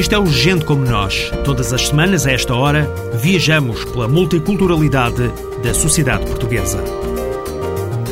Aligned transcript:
Este 0.00 0.14
é 0.14 0.18
o 0.18 0.24
Gente 0.24 0.64
Como 0.64 0.82
Nós. 0.82 1.30
Todas 1.44 1.74
as 1.74 1.88
semanas, 1.88 2.26
a 2.26 2.32
esta 2.32 2.54
hora, 2.54 2.90
viajamos 3.20 3.84
pela 3.84 4.08
multiculturalidade 4.08 5.30
da 5.62 5.74
sociedade 5.74 6.24
portuguesa. 6.24 6.82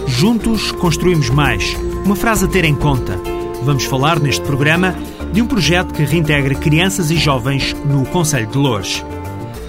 Juntos 0.07 0.71
construímos 0.71 1.31
mais. 1.31 1.75
Uma 2.05 2.15
frase 2.15 2.45
a 2.45 2.49
ter 2.49 2.67
em 2.67 2.75
conta. 2.75 3.19
Vamos 3.63 3.85
falar 3.85 4.21
neste 4.21 4.45
programa 4.45 4.95
de 5.33 5.41
um 5.41 5.47
projeto 5.47 5.95
que 5.95 6.03
reintegra 6.05 6.55
crianças 6.57 7.11
e 7.11 7.17
jovens 7.17 7.75
no 7.87 8.05
Conselho 8.05 8.49
de 8.49 8.59
Loures. 8.59 9.03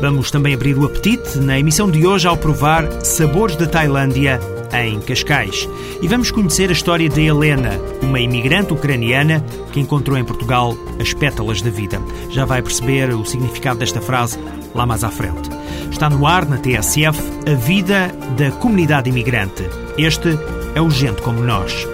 Vamos 0.01 0.29
também 0.29 0.53
abrir 0.53 0.77
o 0.77 0.83
apetite 0.83 1.37
na 1.37 1.57
emissão 1.57 1.89
de 1.89 2.05
hoje 2.05 2.27
ao 2.27 2.35
provar 2.35 3.01
sabores 3.01 3.55
da 3.55 3.65
Tailândia 3.65 4.41
em 4.73 4.99
Cascais. 4.99 5.67
E 6.01 6.07
vamos 6.07 6.31
conhecer 6.31 6.69
a 6.69 6.73
história 6.73 7.09
de 7.09 7.21
Helena, 7.21 7.79
uma 8.01 8.19
imigrante 8.19 8.73
ucraniana 8.73 9.43
que 9.71 9.79
encontrou 9.79 10.17
em 10.17 10.23
Portugal 10.23 10.75
as 10.99 11.13
pétalas 11.13 11.61
da 11.61 11.69
vida. 11.69 12.01
Já 12.29 12.45
vai 12.45 12.61
perceber 12.61 13.13
o 13.13 13.25
significado 13.25 13.79
desta 13.79 14.01
frase 14.01 14.39
lá 14.73 14.85
mais 14.85 15.03
à 15.03 15.09
frente. 15.09 15.49
Está 15.91 16.09
no 16.09 16.25
ar, 16.25 16.47
na 16.47 16.57
TSF, 16.57 17.19
a 17.49 17.55
vida 17.55 18.13
da 18.37 18.51
comunidade 18.51 19.09
imigrante. 19.09 19.63
Este 19.97 20.37
é 20.75 20.81
o 20.81 20.89
Gente 20.89 21.21
Como 21.21 21.41
Nós. 21.41 21.87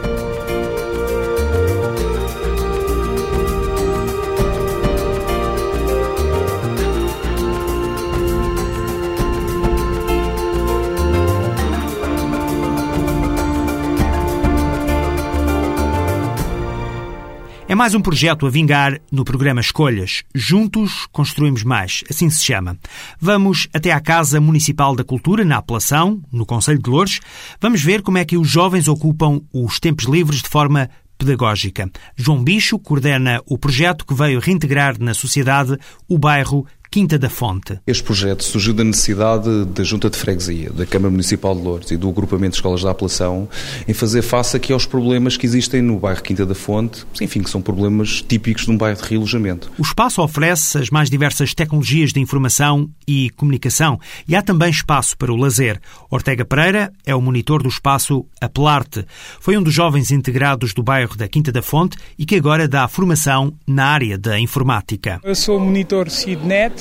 É 17.76 17.78
mais 17.78 17.94
um 17.94 18.00
projeto 18.00 18.48
a 18.48 18.50
vingar 18.50 19.02
no 19.12 19.26
programa 19.26 19.60
Escolhas. 19.60 20.24
Juntos 20.34 21.06
construímos 21.12 21.62
mais, 21.62 22.06
assim 22.10 22.30
se 22.30 22.42
chama. 22.42 22.78
Vamos 23.20 23.68
até 23.74 23.92
à 23.92 24.00
Casa 24.00 24.40
Municipal 24.40 24.96
da 24.96 25.04
Cultura, 25.04 25.44
na 25.44 25.58
Apelação, 25.58 26.22
no 26.32 26.46
Conselho 26.46 26.82
de 26.82 26.90
Louros. 26.90 27.20
Vamos 27.60 27.84
ver 27.84 28.02
como 28.02 28.18
é 28.18 28.24
que 28.24 28.38
os 28.38 28.48
jovens 28.48 28.88
ocupam 28.88 29.42
os 29.52 29.78
tempos 29.78 30.06
livres 30.06 30.42
de 30.42 30.48
forma 30.48 30.90
pedagógica. 31.18 31.92
João 32.16 32.42
Bicho 32.42 32.80
coordena 32.80 33.42
o 33.46 33.58
projeto 33.58 34.06
que 34.06 34.14
veio 34.14 34.40
reintegrar 34.40 34.96
na 34.98 35.14
sociedade 35.14 35.78
o 36.08 36.18
bairro 36.18 36.66
Quinta 36.92 37.18
da 37.18 37.30
Fonte. 37.30 37.80
Este 37.86 38.04
projeto 38.04 38.44
surgiu 38.44 38.74
da 38.74 38.84
necessidade 38.84 39.66
da 39.66 39.84
Junta 39.84 40.10
de 40.10 40.18
Freguesia, 40.18 40.72
da 40.72 40.86
Câmara 40.86 41.12
Municipal 41.12 41.56
de 41.56 41.62
Lourdes 41.62 41.92
e 41.92 41.98
do 41.98 42.10
agrupamento 42.10 42.52
de 42.52 42.58
escolas 42.58 42.82
da 42.84 42.92
apelação 42.92 43.48
em 43.88 43.94
fazer 43.94 44.22
face 44.22 44.56
aqui 44.56 44.74
aos 44.74 44.86
problemas 44.86 45.38
que 45.38 45.46
existem 45.46 45.82
no 45.82 46.00
bairro 46.00 46.22
Quinta 46.22 46.46
da 46.46 46.56
Fonte, 46.56 47.06
enfim, 47.22 47.42
que 47.42 47.50
são 47.50 47.62
problemas 47.62 48.22
típicos 48.22 48.66
de 48.66 48.72
um 48.72 48.78
bairro 48.78 49.02
de 49.02 49.08
realojamento. 49.08 49.72
O 49.78 49.82
espaço 49.82 50.22
oferece 50.22 50.78
as 50.78 50.90
mais 50.90 51.10
diversas 51.10 51.54
tecnologias 51.54 52.12
de 52.12 52.20
informação 52.20 52.90
e 53.08 53.30
comunicação 53.32 54.00
e 54.28 54.36
há 54.36 54.42
também 54.42 54.70
espaço 54.70 55.18
para 55.18 55.32
o 55.32 55.36
lazer. 55.36 55.80
Ortega 56.10 56.46
Pereira 56.46 56.92
é 57.06 57.16
o 57.16 57.22
monitor 57.22 57.62
do 57.62 57.70
espaço 57.70 58.26
Apelarte. 58.42 59.06
Foi 59.40 59.58
um 59.58 59.64
dos 59.64 59.74
jovens 59.74 60.12
integrados 60.12 60.74
do 60.74 60.84
bairro 60.84 61.16
da 61.16 61.28
Quinta 61.28 61.52
da 61.52 61.62
Fonte 61.62 61.98
e 62.18 62.26
que 62.26 62.36
agora 62.36 62.68
dá 62.68 62.88
formação 62.88 63.54
na 63.68 63.86
área 63.86 64.18
da 64.18 64.40
informática. 64.40 65.20
Eu 65.24 65.36
sou 65.36 65.60
monitor 65.60 66.10
CIDNET, 66.10 66.75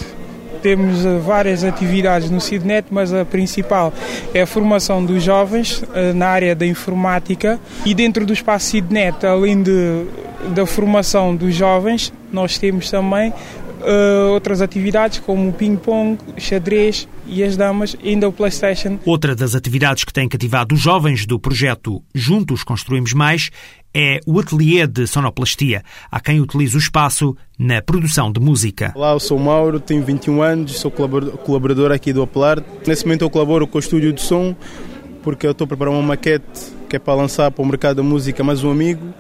temos 0.63 1.05
várias 1.23 1.63
atividades 1.63 2.31
no 2.31 2.41
CIDNET, 2.41 2.87
mas 2.91 3.13
a 3.13 3.23
principal 3.25 3.93
é 4.33 4.41
a 4.41 4.47
formação 4.47 5.05
dos 5.05 5.23
jovens 5.23 5.85
na 6.15 6.29
área 6.29 6.55
da 6.55 6.65
informática. 6.65 7.61
E 7.85 7.95
dentro 7.95 8.25
do 8.25 8.33
espaço 8.33 8.71
CIDNET, 8.71 9.27
além 9.27 9.63
de, 9.63 10.07
da 10.55 10.65
formação 10.65 11.37
dos 11.37 11.55
jovens, 11.55 12.11
nós 12.33 12.57
temos 12.57 12.91
também 12.91 13.31
uh, 13.81 14.33
outras 14.33 14.61
atividades 14.61 15.19
como 15.19 15.49
o 15.49 15.53
ping-pong, 15.53 16.19
xadrez 16.39 17.09
e 17.27 17.43
as 17.43 17.57
damas, 17.57 17.97
e 18.03 18.11
ainda 18.11 18.29
o 18.29 18.33
PlayStation. 18.33 18.99
Outra 19.05 19.35
das 19.35 19.55
atividades 19.55 20.05
que 20.05 20.13
tem 20.13 20.29
cativado 20.29 20.75
os 20.75 20.81
jovens 20.81 21.27
do 21.27 21.39
projeto 21.39 22.03
Juntos 22.15 22.63
Construímos 22.63 23.13
Mais 23.13 23.51
é 23.95 24.21
o 24.27 24.41
ateliê 24.41 24.87
de 24.87 25.07
sonoplastia. 25.07 25.83
Há 26.11 26.21
quem 26.21 26.41
utilize 26.41 26.77
o 26.77 26.79
espaço 26.79 27.37
na 27.59 27.81
produção 27.81 28.33
de 28.33 28.41
música. 28.41 28.93
Olá, 28.95 29.13
eu 29.13 29.21
sou 29.21 29.39
o 29.39 29.41
Mauro, 29.41 29.79
tenho 29.79 30.05
21 30.05 30.43
anos, 30.43 30.81
sou 30.81 30.91
colaborador 30.91 31.93
aqui 31.93 32.13
do 32.13 32.23
Apelar. 32.23 32.63
Nesse 32.87 33.05
momento 33.05 33.23
eu 33.23 33.31
colaboro 33.31 33.67
com 33.67 33.79
o 33.79 33.81
estúdio 33.81 34.13
de 34.13 34.21
som, 34.21 34.55
porque 35.23 35.47
eu 35.47 35.53
estou 35.53 35.65
a 35.65 35.69
preparar 35.69 35.95
uma 35.95 36.03
maquete 36.03 36.75
que 36.89 36.97
é 36.97 36.99
para 36.99 37.15
lançar 37.15 37.51
para 37.51 37.63
o 37.63 37.67
mercado 37.67 37.97
da 37.97 38.03
música 38.03 38.45
mais 38.45 38.63
um 38.63 38.71
amigo. 38.71 39.15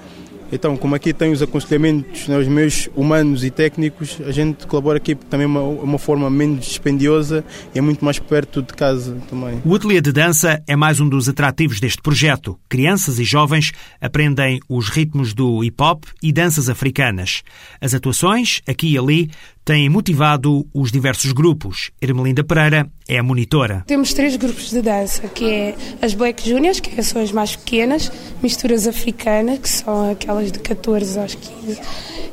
Então, 0.52 0.76
como 0.76 0.94
aqui 0.94 1.12
tem 1.12 1.32
os 1.32 1.42
aconselhamentos, 1.42 2.28
né, 2.28 2.38
os 2.38 2.46
meus 2.46 2.88
humanos 2.94 3.44
e 3.44 3.50
técnicos, 3.50 4.18
a 4.26 4.30
gente 4.30 4.66
colabora 4.66 4.98
aqui 4.98 5.14
também 5.14 5.46
uma, 5.46 5.60
uma 5.60 5.98
forma 5.98 6.30
menos 6.30 6.64
dispendiosa 6.64 7.44
e 7.74 7.78
é 7.78 7.82
muito 7.82 8.04
mais 8.04 8.18
perto 8.18 8.62
de 8.62 8.72
casa 8.72 9.16
também. 9.28 9.60
O 9.64 9.74
ateliê 9.74 10.00
de 10.00 10.12
dança 10.12 10.62
é 10.66 10.76
mais 10.76 11.00
um 11.00 11.08
dos 11.08 11.28
atrativos 11.28 11.80
deste 11.80 12.00
projeto. 12.00 12.58
Crianças 12.68 13.18
e 13.18 13.24
jovens 13.24 13.72
aprendem 14.00 14.60
os 14.68 14.88
ritmos 14.88 15.34
do 15.34 15.58
hip-hop 15.60 16.04
e 16.22 16.32
danças 16.32 16.68
africanas. 16.68 17.42
As 17.80 17.94
atuações, 17.94 18.60
aqui 18.66 18.92
e 18.92 18.98
ali, 18.98 19.30
têm 19.64 19.88
motivado 19.88 20.66
os 20.74 20.92
diversos 20.92 21.32
grupos. 21.32 21.90
Ermelinda 22.00 22.44
Pereira 22.44 22.88
é 23.08 23.18
a 23.18 23.22
monitora. 23.22 23.82
Temos 23.86 24.12
três 24.12 24.36
grupos 24.36 24.70
de 24.70 24.82
dança, 24.82 25.26
que 25.28 25.50
é 25.50 25.74
as 26.02 26.14
Black 26.14 26.46
Juniors, 26.48 26.80
que 26.80 27.02
são 27.02 27.22
as 27.22 27.32
mais 27.32 27.56
pequenas, 27.56 28.12
misturas 28.42 28.86
africanas, 28.86 29.58
que 29.58 29.68
são 29.68 30.10
aquelas 30.10 30.52
de 30.52 30.58
14 30.58 31.18
aos 31.18 31.34
15, 31.34 31.80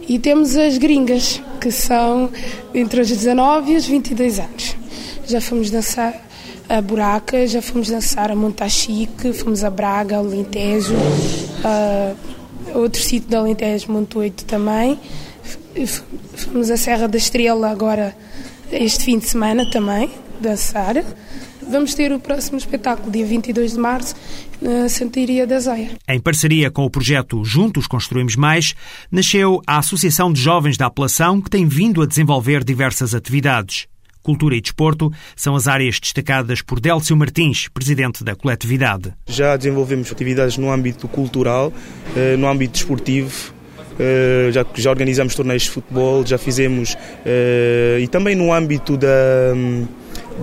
e 0.07 0.19
temos 0.19 0.57
as 0.57 0.77
gringas, 0.77 1.41
que 1.59 1.71
são 1.71 2.29
entre 2.73 3.01
os 3.01 3.07
19 3.07 3.71
e 3.71 3.75
os 3.77 3.85
22 3.85 4.39
anos. 4.39 4.75
Já 5.25 5.39
fomos 5.39 5.71
dançar 5.71 6.13
a 6.67 6.81
Buraca, 6.81 7.45
já 7.47 7.61
fomos 7.61 7.89
dançar 7.89 8.31
a 8.31 8.35
Montachique, 8.35 9.31
fomos 9.33 9.63
a 9.63 9.69
Braga, 9.69 10.17
ao 10.17 10.25
Alentejo, 10.25 10.95
outro 12.73 13.01
sítio 13.01 13.29
de 13.29 13.35
Alentejo, 13.35 13.91
Montoito 13.91 14.45
também. 14.45 14.99
Fomos 16.35 16.69
à 16.69 16.77
Serra 16.77 17.07
da 17.07 17.17
Estrela 17.17 17.69
agora 17.69 18.15
este 18.71 19.03
fim 19.05 19.19
de 19.19 19.27
semana 19.27 19.69
também, 19.69 20.09
dançar. 20.39 20.95
Vamos 21.69 21.93
ter 21.93 22.11
o 22.11 22.19
próximo 22.19 22.57
espetáculo, 22.57 23.11
dia 23.11 23.25
22 23.25 23.73
de 23.73 23.79
março, 23.79 24.15
na 24.61 24.89
Santiria 24.89 25.45
da 25.45 25.59
Zóia. 25.59 25.91
Em 26.07 26.19
parceria 26.19 26.69
com 26.69 26.83
o 26.83 26.89
projeto 26.89 27.43
Juntos 27.45 27.87
Construímos 27.87 28.35
Mais, 28.35 28.73
nasceu 29.11 29.61
a 29.65 29.77
Associação 29.77 30.33
de 30.33 30.41
Jovens 30.41 30.77
da 30.77 30.87
Apelação, 30.87 31.41
que 31.41 31.49
tem 31.49 31.67
vindo 31.67 32.01
a 32.01 32.05
desenvolver 32.05 32.63
diversas 32.63 33.13
atividades. 33.13 33.87
Cultura 34.21 34.55
e 34.55 34.61
desporto 34.61 35.11
são 35.35 35.55
as 35.55 35.67
áreas 35.67 35.99
destacadas 35.99 36.61
por 36.61 36.79
Délcio 36.79 37.15
Martins, 37.15 37.67
presidente 37.67 38.23
da 38.23 38.35
coletividade. 38.35 39.13
Já 39.27 39.55
desenvolvemos 39.57 40.11
atividades 40.11 40.57
no 40.57 40.71
âmbito 40.71 41.07
cultural, 41.07 41.73
no 42.37 42.47
âmbito 42.47 42.73
desportivo, 42.73 43.53
já, 44.51 44.65
já 44.75 44.89
organizamos 44.89 45.35
torneios 45.35 45.63
de 45.63 45.69
futebol, 45.71 46.25
já 46.25 46.37
fizemos, 46.37 46.95
e 47.99 48.07
também 48.07 48.35
no 48.35 48.53
âmbito 48.53 48.97
da 48.97 49.07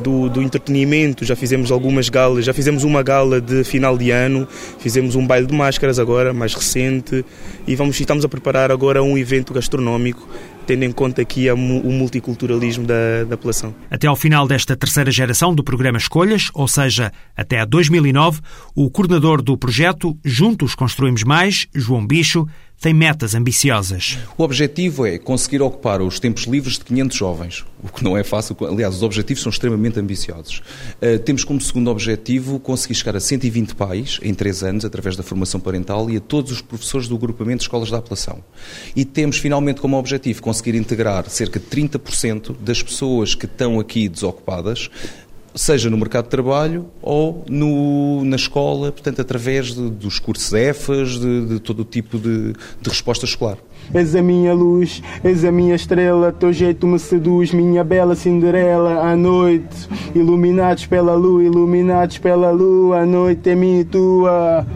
do, 0.03 0.29
do, 0.29 0.43
entretenimento, 0.43 1.25
já 1.25 1.35
fizemos 1.35 1.71
algumas 1.71 2.09
galas, 2.09 2.45
já 2.45 2.53
fizemos 2.53 2.85
uma 2.85 3.03
gala 3.03 3.41
de 3.41 3.65
final 3.65 3.97
de 3.97 4.11
ano, 4.11 4.47
fizemos 4.79 5.15
um 5.15 5.27
baile 5.27 5.47
de 5.47 5.55
máscaras 5.55 5.99
agora, 5.99 6.33
mais 6.33 6.55
recente, 6.55 7.25
e 7.67 7.75
vamos, 7.75 7.99
estamos 7.99 8.25
a 8.25 8.29
preparar 8.29 8.71
agora 8.71 9.03
um 9.03 9.19
evento 9.19 9.53
gastronómico, 9.53 10.29
tendo 10.69 10.85
em 10.85 10.93
conta 10.93 11.23
aqui 11.23 11.51
o 11.51 11.57
multiculturalismo 11.57 12.87
da, 12.87 13.25
da. 13.25 13.39
Até 13.91 14.07
ao 14.07 14.15
final 14.15 14.47
desta 14.47 14.77
terceira 14.77 15.11
geração 15.11 15.55
do 15.55 15.65
programa 15.65 15.97
Escolhas, 15.97 16.51
ou 16.53 16.69
seja, 16.69 17.11
até 17.35 17.61
a 17.61 17.65
2009, 17.65 18.43
o 18.75 18.91
coordenador 18.91 19.41
do 19.41 19.57
projeto 19.57 20.15
Juntos 20.23 20.75
Construímos 20.75 21.25
Mais, 21.25 21.67
João 21.75 22.07
Bicho, 22.07 22.47
tem 22.81 22.95
metas 22.95 23.35
ambiciosas. 23.35 24.19
O 24.37 24.45
objetivo 24.45 25.05
é 25.05 25.19
conseguir 25.19 25.61
ocupar 25.61 26.01
os 26.01 26.21
tempos 26.21 26.45
livres 26.45 26.75
de 26.75 26.85
500 26.85 27.17
jovens, 27.17 27.65
o 27.83 27.89
que 27.89 28.05
não 28.05 28.17
é 28.17 28.23
fácil. 28.23 28.57
Aliás, 28.69 28.95
os 28.95 29.03
objetivos 29.03 29.43
são 29.43 29.51
extremamente 29.51 29.99
ambiciosos. 29.99 30.63
Uh, 31.03 31.19
temos 31.19 31.43
como 31.43 31.61
segundo 31.61 31.91
objetivo 31.91 32.61
conseguir 32.61 32.95
chegar 32.95 33.17
a 33.17 33.21
120 33.21 33.75
pais 33.75 34.21
em 34.23 34.33
3 34.33 34.63
anos, 34.63 34.85
através 34.85 35.17
da 35.17 35.25
formação 35.25 35.59
parental, 35.59 36.09
e 36.09 36.19
a 36.19 36.21
todos 36.21 36.53
os 36.53 36.63
professores 36.63 37.09
do 37.09 37.17
agrupamento 37.17 37.59
de 37.59 37.65
escolas 37.65 37.91
da 37.91 37.99
apelação. 37.99 38.45
E 38.95 39.05
temos 39.05 39.39
finalmente 39.39 39.81
como 39.81 39.99
objetivo 39.99 40.41
conseguir 40.41 40.77
integrar 40.77 41.29
cerca 41.29 41.59
de 41.59 41.67
30% 41.67 42.57
das 42.61 42.81
pessoas 42.81 43.35
que 43.35 43.47
estão 43.47 43.81
aqui 43.81 44.09
desocupadas 44.09 44.89
seja 45.55 45.91
no 45.91 45.97
mercado 45.97 46.25
de 46.25 46.31
trabalho 46.31 46.87
ou 47.03 47.45
no, 47.49 48.25
na 48.25 48.37
escola, 48.37 48.93
portanto, 48.93 49.21
através 49.21 49.75
de, 49.75 49.91
dos 49.91 50.19
cursos 50.19 50.53
EFAs, 50.53 51.19
de, 51.19 51.47
de 51.47 51.61
todo 51.61 51.81
o 51.81 51.85
tipo 51.85 52.19
de, 52.19 52.53
de 52.53 52.89
resposta 52.89 53.25
escolar. 53.25 53.59
És 53.93 54.15
a 54.15 54.23
minha 54.23 54.53
luz, 54.53 55.03
és 55.25 55.45
a 55.45 55.53
minha 55.53 55.75
estrela, 55.75 56.31
teu 56.31 56.53
jeito 56.53 56.87
me 56.87 56.99
seduz, 56.99 57.53
minha 57.53 57.83
bela 57.83 58.15
Cinderela. 58.15 59.01
À 59.01 59.17
noite, 59.17 59.89
iluminados 60.15 60.87
pela 60.87 61.15
lua, 61.15 61.43
iluminados 61.43 62.19
pela 62.19 62.51
lua, 62.51 63.01
a 63.01 63.07
noite 63.07 63.51
é 63.51 63.55
minha 63.55 63.81
e 63.81 63.85
tua. 63.85 64.67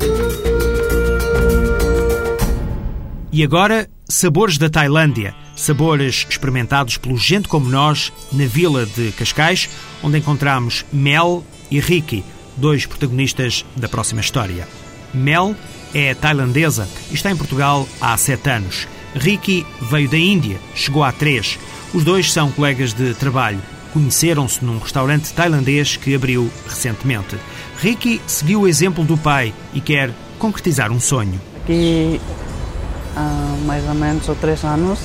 E 3.31 3.43
agora, 3.43 3.89
sabores 4.09 4.59
da 4.59 4.69
Tailândia. 4.69 5.42
Sabores 5.55 6.27
experimentados 6.29 6.97
pelo 6.97 7.17
Gente 7.17 7.49
Como 7.49 7.69
Nós, 7.69 8.13
na 8.33 8.47
vila 8.47 8.87
de 8.87 9.13
Cascais, 9.13 9.69
onde 10.03 10.19
encontramos 10.19 10.85
Mel 10.93 11.45
e 11.71 11.79
Ricky, 11.79 12.25
dois 12.57 12.87
protagonistas 12.87 13.65
da 13.77 13.89
próxima 13.89 14.21
história. 14.21 14.67
Mel 15.13 15.55
é 15.95 16.15
tailandesa 16.15 16.89
e 17.11 17.15
está 17.15 17.31
em 17.31 17.37
Portugal 17.37 17.87
há 18.01 18.17
sete 18.17 18.49
anos. 18.49 18.89
Ricky 19.15 19.67
veio 19.91 20.09
da 20.09 20.17
Índia, 20.17 20.59
chegou 20.75 21.05
há 21.05 21.13
três. 21.13 21.59
Os 21.93 22.03
dois 22.03 22.33
são 22.33 22.51
colegas 22.51 22.95
de 22.95 23.15
trabalho. 23.15 23.61
Conheceram-se 23.93 24.65
num 24.65 24.79
restaurante 24.79 25.33
tailandês 25.35 25.97
que 25.97 26.15
abriu 26.15 26.51
recentemente. 26.67 27.37
Ricky 27.79 28.23
seguiu 28.27 28.63
o 28.63 28.69
exemplo 28.69 29.05
do 29.05 29.19
pai 29.19 29.53
e 29.75 29.81
quer 29.83 30.11
concretizar 30.39 30.91
um 30.91 30.99
sonho. 30.99 31.39
Aqui 31.63 32.19
há 33.15 33.57
mais 33.67 33.87
ou 33.87 33.95
menos 33.95 34.27
três 34.41 34.65
anos. 34.65 34.99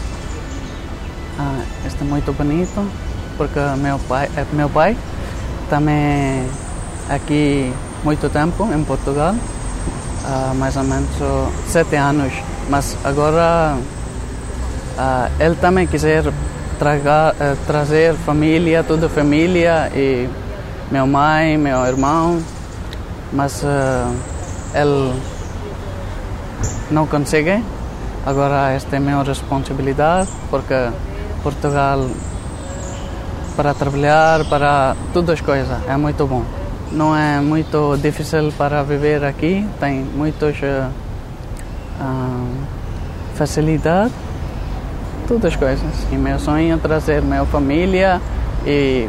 Ah, 1.39 1.61
este 1.85 2.01
é 2.01 2.05
muito 2.05 2.33
bonito 2.33 2.89
porque 3.37 3.59
meu 3.77 3.99
pai, 3.99 4.29
meu 4.53 4.69
pai 4.69 4.97
também 5.69 6.47
aqui 7.09 7.71
muito 8.03 8.29
tempo 8.29 8.67
em 8.73 8.83
Portugal, 8.83 9.35
há 10.25 10.53
mais 10.55 10.75
ou 10.75 10.83
menos 10.83 11.09
sete 11.67 11.95
anos. 11.95 12.33
Mas 12.69 12.97
agora 13.03 13.77
ah, 14.97 15.29
ele 15.39 15.55
também 15.55 15.85
quiser 15.85 16.23
tragar, 16.79 17.35
eh, 17.39 17.55
trazer 17.65 18.13
família, 18.13 18.83
toda 18.83 19.09
família 19.09 19.91
e 19.95 20.29
meu 20.91 21.05
mãe, 21.05 21.57
meu 21.57 21.85
irmão, 21.85 22.41
mas 23.33 23.61
uh, 23.63 24.15
ele 24.73 25.13
não 26.91 27.05
consegue. 27.05 27.63
Agora 28.25 28.71
esta 28.71 28.95
é 28.95 28.99
minha 28.99 29.21
responsabilidade 29.23 30.29
porque 30.49 30.73
Portugal 31.43 32.07
para 33.55 33.73
trabalhar, 33.73 34.45
para 34.45 34.95
todas 35.13 35.31
as 35.31 35.41
coisas, 35.41 35.77
é 35.87 35.97
muito 35.97 36.25
bom. 36.27 36.43
Não 36.91 37.15
é 37.15 37.39
muito 37.41 37.97
difícil 37.97 38.51
para 38.57 38.83
viver 38.83 39.23
aqui, 39.23 39.65
tem 39.79 40.01
muitas 40.15 40.55
uh, 40.57 40.89
uh, 41.99 42.47
facilidades 43.35 44.13
todas 45.27 45.45
as 45.45 45.55
coisas. 45.55 46.07
E 46.11 46.15
meu 46.15 46.39
sonho 46.39 46.73
é 46.73 46.77
trazer 46.77 47.21
minha 47.21 47.45
família 47.45 48.21
e 48.65 49.07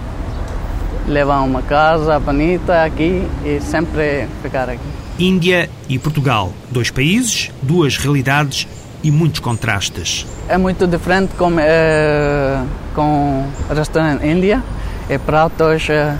levar 1.07 1.41
uma 1.41 1.63
casa 1.63 2.19
bonita 2.19 2.85
aqui 2.85 3.27
e 3.45 3.61
sempre 3.61 4.27
ficar 4.43 4.69
aqui. 4.69 4.83
Índia 5.19 5.69
e 5.89 5.99
Portugal, 5.99 6.53
dois 6.71 6.91
países, 6.91 7.51
duas 7.63 7.97
realidades 7.97 8.69
e 9.03 9.11
muitos 9.11 9.41
contrastes. 9.41 10.27
É 10.49 10.56
muito 10.56 10.87
diferente 10.87 11.35
com, 11.37 11.53
é, 11.59 12.61
com 12.95 13.47
restaurante 13.75 14.27
Índia. 14.27 14.62
É 15.09 15.19
pratos, 15.19 15.89
é, 15.89 16.15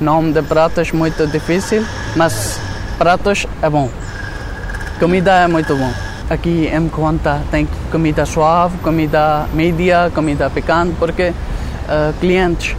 nome 0.00 0.32
de 0.32 0.42
pratos 0.42 0.90
muito 0.92 1.26
difícil, 1.26 1.84
mas 2.16 2.60
pratos 2.98 3.46
é 3.60 3.68
bom. 3.68 3.88
Comida 4.98 5.32
é 5.32 5.48
muito 5.48 5.76
bom. 5.76 5.92
Aqui 6.30 6.70
em 6.72 6.88
Conta 6.88 7.42
tem 7.50 7.68
comida 7.90 8.24
suave, 8.24 8.78
comida 8.78 9.46
média, 9.52 10.10
comida 10.14 10.48
picante, 10.48 10.94
porque 10.98 11.28
uh, 11.30 12.12
clientes 12.20 12.74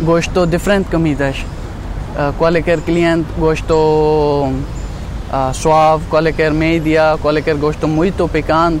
gostam 0.00 0.46
de 0.46 0.52
diferentes 0.52 0.90
comidas. 0.90 1.36
Qualquer 2.36 2.80
cliente 2.80 3.28
gostou 3.38 4.52
suave, 5.54 6.04
qualquer 6.08 6.52
média, 6.52 7.18
qualquer 7.20 7.56
gosto 7.56 7.86
muito 7.86 8.28
picante. 8.28 8.80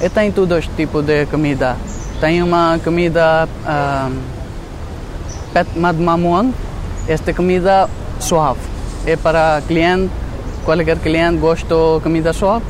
E 0.00 0.08
tem 0.08 0.30
todos 0.30 0.58
os 0.58 0.66
tipos 0.76 1.04
de 1.04 1.26
comida. 1.26 1.76
Tem 2.20 2.42
uma 2.42 2.78
comida 2.82 3.48
uh, 3.64 4.12
pet 5.52 5.78
madmamuan, 5.78 6.52
esta 7.08 7.32
comida 7.32 7.88
suave. 8.20 8.60
É 9.06 9.16
para 9.16 9.62
cliente, 9.66 10.10
qualquer 10.64 10.98
cliente 10.98 11.38
gosta 11.38 11.74
de 11.74 12.02
comida 12.02 12.32
suave 12.32 12.64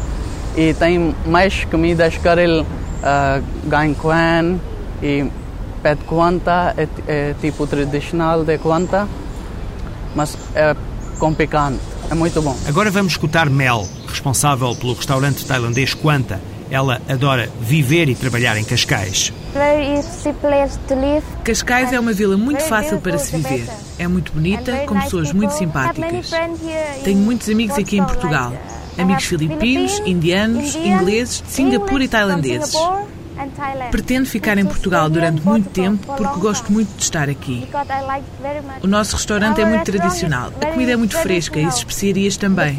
e 0.56 0.74
tem 0.74 1.14
mais 1.26 1.64
comidas 1.64 2.16
Karel 2.18 2.62
uh, 2.62 3.42
Gain 3.68 3.94
Kwan 3.94 4.58
e 5.02 5.30
Pet 5.82 6.02
Quanta, 6.04 6.74
é, 6.76 6.88
é, 7.06 7.34
tipo 7.40 7.66
tradicional 7.66 8.44
de 8.44 8.58
Quanta, 8.58 9.06
mas 10.14 10.36
é 10.54 10.74
com 11.18 11.32
picante, 11.34 11.78
é 12.10 12.14
muito 12.14 12.40
bom. 12.42 12.56
Agora 12.66 12.90
vamos 12.90 13.12
escutar 13.12 13.48
Mel, 13.48 13.86
responsável 14.06 14.74
pelo 14.74 14.94
restaurante 14.94 15.44
tailandês 15.44 15.94
Quanta. 15.94 16.40
Ela 16.70 17.00
adora 17.08 17.50
viver 17.60 18.10
e 18.10 18.14
trabalhar 18.14 18.56
em 18.58 18.64
Cascais. 18.64 19.32
Cascais 21.42 21.92
é 21.92 21.98
uma 21.98 22.12
vila 22.12 22.36
muito 22.36 22.62
fácil 22.62 22.98
para 23.00 23.16
se 23.18 23.34
viver. 23.34 23.66
É 23.98 24.06
muito 24.06 24.32
bonita, 24.32 24.84
com 24.86 25.00
pessoas 25.00 25.32
muito 25.32 25.52
simpáticas. 25.54 26.30
Tenho 27.04 27.18
muitos 27.18 27.48
amigos 27.48 27.78
aqui 27.78 27.96
em 27.96 28.04
Portugal 28.04 28.52
amigos 28.98 29.24
filipinos, 29.24 30.02
indianos, 30.04 30.74
ingleses, 30.74 31.40
de 31.40 31.52
Singapura 31.52 32.04
e 32.04 32.08
tailandeses. 32.08 32.74
Pretendo 33.90 34.26
ficar 34.26 34.58
em 34.58 34.64
Portugal 34.64 35.08
durante 35.08 35.40
muito 35.42 35.70
tempo 35.70 36.14
porque 36.16 36.40
gosto 36.40 36.72
muito 36.72 36.96
de 36.96 37.02
estar 37.02 37.28
aqui. 37.28 37.68
O 38.82 38.86
nosso 38.86 39.16
restaurante 39.16 39.60
é 39.60 39.64
muito 39.64 39.84
tradicional, 39.84 40.52
a 40.60 40.66
comida 40.66 40.92
é 40.92 40.96
muito 40.96 41.16
fresca 41.16 41.58
e 41.58 41.64
as 41.64 41.76
especiarias 41.76 42.36
também. 42.36 42.78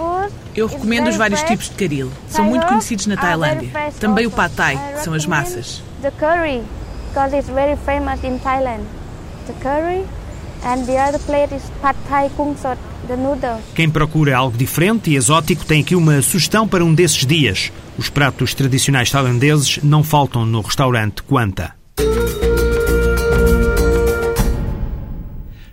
Eu 0.55 0.67
recomendo 0.67 1.07
os 1.07 1.15
vários 1.15 1.41
tipos 1.43 1.69
de 1.69 1.75
caril, 1.75 2.11
são 2.27 2.45
muito 2.45 2.65
conhecidos 2.67 3.07
na 3.07 3.15
Tailândia. 3.15 3.69
Também 3.99 4.25
o 4.25 4.31
pad 4.31 4.53
thai, 4.53 4.77
que 4.93 5.03
são 5.03 5.13
as 5.13 5.25
massas. 5.25 5.81
The 6.01 6.11
curry, 6.11 6.63
because 7.09 7.35
it's 7.35 7.49
very 7.49 7.77
famous 7.85 8.23
in 8.23 8.39
Thailand. 8.39 8.83
The 9.47 9.53
curry 9.61 10.05
Quem 13.73 13.89
procura 13.89 14.37
algo 14.37 14.57
diferente 14.57 15.09
e 15.09 15.15
exótico 15.15 15.65
tem 15.65 15.81
aqui 15.81 15.95
uma 15.95 16.21
sugestão 16.21 16.67
para 16.67 16.83
um 16.83 16.93
desses 16.93 17.25
dias. 17.25 17.71
Os 17.97 18.09
pratos 18.09 18.53
tradicionais 18.53 19.09
tailandeses 19.09 19.79
não 19.81 20.03
faltam 20.03 20.45
no 20.45 20.61
restaurante 20.61 21.23
Quanta. 21.23 21.73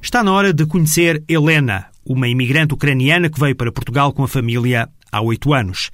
Está 0.01 0.23
na 0.23 0.33
hora 0.33 0.53
de 0.53 0.65
conhecer 0.67 1.23
Helena, 1.29 1.87
uma 2.05 2.29
imigrante 2.29 2.73
ucraniana 2.73 3.29
que 3.29 3.41
veio 3.41 3.57
para 3.57 3.73
Portugal 3.73 4.13
com 4.13 4.23
a 4.23 4.29
família 4.29 4.89
há 5.11 5.21
oito 5.21 5.53
anos. 5.53 5.91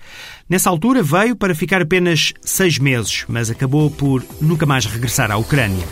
Nessa 0.49 0.71
altura 0.71 1.03
veio 1.03 1.37
para 1.37 1.55
ficar 1.55 1.83
apenas 1.83 2.33
seis 2.41 2.79
meses, 2.79 3.25
mas 3.29 3.51
acabou 3.51 3.91
por 3.91 4.25
nunca 4.41 4.67
mais 4.67 4.87
regressar 4.87 5.31
à 5.31 5.37
Ucrânia 5.37 5.87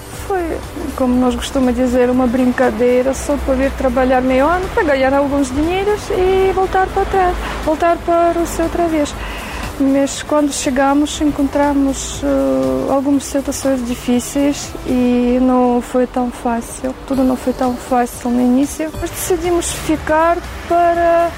como 1.01 1.15
nós 1.15 1.35
costumamos 1.35 1.77
dizer, 1.77 2.11
uma 2.11 2.27
brincadeira 2.27 3.15
só 3.15 3.35
para 3.39 3.55
vir 3.55 3.71
trabalhar 3.73 4.21
meio 4.21 4.47
ano, 4.47 4.69
para 4.75 4.83
ganhar 4.83 5.15
alguns 5.15 5.49
dinheiros 5.51 5.99
e 6.11 6.53
voltar 6.53 6.87
para 6.89 7.07
trás, 7.07 7.37
voltar 7.65 7.97
para 7.97 8.39
o 8.39 8.47
seu 8.47 8.67
outra 8.67 8.87
vez. 8.87 9.15
Mas 9.81 10.23
quando 10.23 10.53
chegamos 10.53 11.19
encontramos 11.23 12.23
uh, 12.23 12.93
algumas 12.93 13.25
situações 13.25 13.83
difíceis 13.87 14.71
e 14.87 15.39
não 15.41 15.81
foi 15.81 16.07
tão 16.07 16.31
fácil. 16.31 16.95
Tudo 17.09 17.25
não 17.25 17.35
foi 17.35 17.55
tão 17.55 17.75
fácil 17.75 18.31
no 18.31 18.43
início. 18.43 18.91
Mas 19.01 19.09
decidimos 19.09 19.73
ficar 19.73 20.37
para 20.69 21.31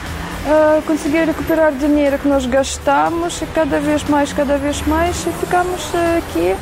uh, 0.47 0.83
conseguir 0.83 1.25
recuperar 1.25 1.73
dinheiro 1.73 2.19
que 2.19 2.29
nós 2.29 2.47
gastamos 2.47 3.41
e 3.43 3.47
cada 3.47 3.79
vez 3.81 4.05
mais, 4.05 4.33
cada 4.33 4.57
vez 4.57 4.81
mais 4.87 5.17
e 5.27 5.31
ficamos 5.33 5.91
aqui 6.19 6.55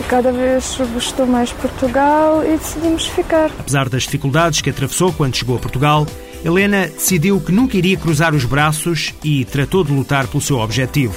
e 0.00 0.02
cada 0.04 0.32
vez 0.32 0.78
gostou 0.94 1.26
mais 1.26 1.52
Portugal 1.52 2.42
e 2.44 2.56
decidimos 2.56 3.06
ficar. 3.06 3.50
Apesar 3.58 3.88
das 3.88 4.04
dificuldades 4.04 4.60
que 4.60 4.70
atravessou 4.70 5.12
quando 5.12 5.36
chegou 5.36 5.56
a 5.56 5.58
Portugal, 5.58 6.06
Helena 6.44 6.88
decidiu 6.88 7.40
que 7.40 7.52
nunca 7.52 7.76
iria 7.76 7.96
cruzar 7.96 8.34
os 8.34 8.44
braços 8.44 9.14
e 9.22 9.44
tratou 9.44 9.84
de 9.84 9.92
lutar 9.92 10.26
pelo 10.26 10.40
seu 10.40 10.58
objetivo. 10.58 11.14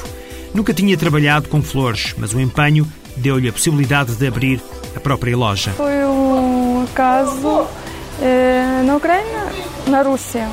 Nunca 0.54 0.74
tinha 0.74 0.98
trabalhado 0.98 1.48
com 1.48 1.62
flores, 1.62 2.14
mas 2.18 2.34
o 2.34 2.40
empenho 2.40 2.86
deu-lhe 3.16 3.48
a 3.48 3.54
possibilidade 3.54 4.16
de 4.16 4.28
abrir 4.28 4.62
a 4.96 5.00
própria 5.00 5.36
loja. 5.36 5.72
Foi 5.72 6.06
um 6.06 6.86
caso 6.94 7.66
eh, 8.22 8.84
na 8.86 8.98
Ucrânia, 8.98 9.46
na 9.88 10.02
Rússia. 10.02 10.48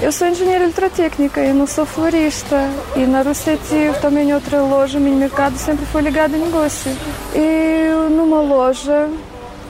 Eu 0.00 0.10
sou 0.10 0.26
engenheira 0.26 0.64
eletrotécnica, 0.64 1.40
eu 1.40 1.54
não 1.54 1.66
sou 1.66 1.84
florista. 1.84 2.68
E 2.96 3.00
na 3.00 3.22
Rússia 3.22 3.58
tive 3.68 3.98
também 4.00 4.32
outra 4.34 4.62
loja, 4.62 4.98
o 4.98 5.00
meu 5.00 5.14
mercado 5.14 5.56
sempre 5.56 5.84
foi 5.86 6.02
ligado 6.02 6.34
a 6.34 6.38
negócio. 6.38 6.90
E 7.34 8.10
numa 8.10 8.40
loja, 8.40 9.08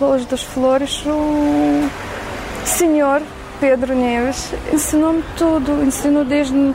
loja 0.01 0.25
das 0.27 0.43
flores, 0.43 1.05
senhor 2.65 3.23
Pedro 3.63 3.95
Neves 3.95 4.53
ensinou-me 4.73 5.23
tudo, 5.37 5.85
ensinou 5.85 6.25
desde 6.25 6.53
uh, 6.53 6.75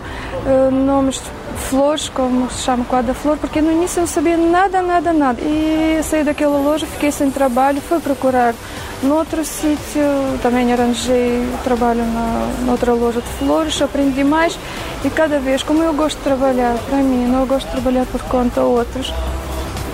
nomes 0.72 1.16
de 1.16 1.60
flores, 1.70 2.08
como 2.08 2.50
se 2.50 2.64
chama 2.64 2.86
quadra 2.86 3.14
flor, 3.14 3.38
porque 3.38 3.62
no 3.62 3.72
início 3.72 4.00
eu 4.00 4.02
não 4.04 4.08
sabia 4.08 4.38
nada, 4.38 4.82
nada, 4.82 5.12
nada. 5.12 5.42
E 5.42 6.00
saí 6.02 6.24
daquela 6.24 6.58
loja, 6.58 6.86
fiquei 6.86 7.12
sem 7.12 7.30
trabalho, 7.30 7.82
fui 7.82 8.00
procurar 8.00 8.54
noutro 9.04 9.44
sítio, 9.46 10.04
também 10.42 10.74
arranjei 10.74 11.46
trabalho 11.64 12.04
na, 12.04 12.50
noutra 12.66 12.94
loja 12.94 13.22
de 13.22 13.28
flores, 13.40 13.82
aprendi 13.82 14.24
mais 14.24 14.58
e 15.04 15.10
cada 15.10 15.40
vez, 15.40 15.64
como 15.64 15.84
eu 15.84 15.94
gosto 15.94 16.18
de 16.18 16.24
trabalhar 16.24 16.78
para 16.90 16.98
mim, 16.98 17.26
não 17.28 17.46
gosto 17.46 17.68
de 17.68 17.74
trabalhar 17.74 18.06
por 18.06 18.22
conta 18.24 18.62
outros, 18.62 19.14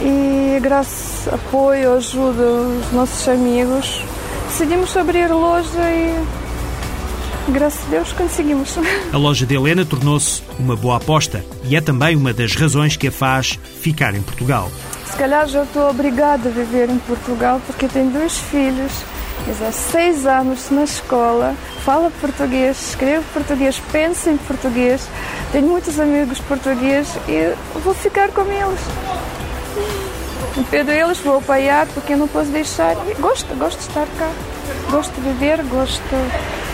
e 0.02 0.60
graças 0.62 1.28
a 1.28 1.36
apoio, 1.36 1.94
ajuda 1.94 2.44
os 2.44 2.92
nossos 2.92 3.28
amigos, 3.28 4.02
decidimos 4.48 4.96
abrir 4.96 5.32
loja 5.32 5.82
e 5.92 6.44
Graças 7.50 7.86
a 7.88 7.90
Deus 7.90 8.14
conseguimos. 8.14 8.78
A 9.12 9.18
loja 9.18 9.46
de 9.46 9.56
Helena 9.56 9.84
tornou-se 9.84 10.42
uma 10.58 10.76
boa 10.76 10.98
aposta 10.98 11.44
e 11.66 11.76
é 11.76 11.82
também 11.82 12.16
uma 12.16 12.34
das 12.34 12.56
razões 12.56 12.96
que 12.96 13.08
a 13.08 13.12
faz 13.12 13.60
ficar 13.82 14.16
em 14.16 14.22
Portugal. 14.22 14.72
Se 15.14 15.20
calhar 15.20 15.48
já 15.48 15.62
estou 15.62 15.92
obrigada 15.92 16.50
a 16.50 16.52
viver 16.52 16.90
em 16.90 16.98
Portugal 16.98 17.62
porque 17.68 17.88
tenho 17.88 18.10
dois 18.10 18.36
filhos. 18.36 18.92
Eles 19.46 19.62
há 19.62 19.72
seis 19.72 20.26
anos 20.26 20.72
na 20.72 20.86
escola, 20.86 21.56
fala 21.86 22.10
português, 22.20 22.90
escreve 22.90 23.24
português, 23.32 23.80
pensa 23.92 24.32
em 24.32 24.38
português. 24.38 25.08
Tenho 25.52 25.68
muitos 25.68 26.00
amigos 26.00 26.40
portugueses 26.40 27.16
e 27.28 27.54
vou 27.82 27.94
ficar 27.94 28.30
com 28.30 28.42
eles. 28.42 28.80
Pedro 30.72 30.92
eles 30.92 31.20
vou 31.20 31.38
apoiar 31.38 31.86
porque 31.94 32.14
eu 32.14 32.18
não 32.18 32.28
posso 32.28 32.50
deixar. 32.50 32.96
Gosto, 33.20 33.54
gosto 33.54 33.78
de 33.78 33.88
estar 33.90 34.08
cá. 34.18 34.32
Gosto 34.90 35.14
de 35.14 35.22
viver, 35.22 35.62
gosto 35.66 36.02